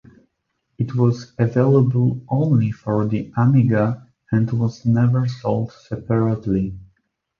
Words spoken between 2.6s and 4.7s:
for the Amiga and